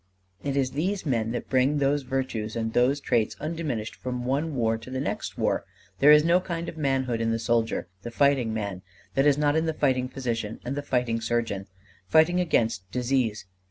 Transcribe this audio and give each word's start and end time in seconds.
It 0.41 0.57
is 0.57 0.71
these 0.71 1.05
men 1.05 1.29
that 1.29 1.47
bring 1.47 1.77
those 1.77 2.01
virtues 2.01 2.55
and 2.55 2.73
those 2.73 2.99
traits 2.99 3.35
undiminished 3.39 3.93
from 3.93 4.25
one 4.25 4.55
war 4.55 4.75
to 4.79 4.89
the 4.89 4.99
next 4.99 5.37
war. 5.37 5.63
There 5.99 6.11
is 6.11 6.23
no 6.25 6.39
kind 6.41 6.67
of 6.67 6.75
manhood 6.75 7.21
in 7.21 7.29
the 7.29 7.37
soldier, 7.37 7.87
the 8.01 8.09
fighting 8.09 8.51
man, 8.51 8.81
that 9.13 9.27
is 9.27 9.37
not 9.37 9.55
in 9.55 9.67
the 9.67 9.75
fighting 9.75 10.09
physician 10.09 10.59
and 10.65 10.83
fighting 10.83 11.21
surgeon 11.21 11.67
fighting 12.07 12.39
against 12.39 12.89
disease. 12.91 13.45